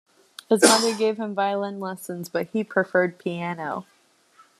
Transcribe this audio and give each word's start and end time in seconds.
His 0.49 0.63
mother 0.63 0.95
gave 0.95 1.19
him 1.19 1.35
violin 1.35 1.79
lessons, 1.79 2.27
but 2.27 2.47
he 2.47 2.63
preferred 2.63 3.19
piano. 3.19 3.85